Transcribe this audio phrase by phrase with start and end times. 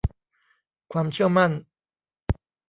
[0.91, 1.51] ความเชื่อมั่น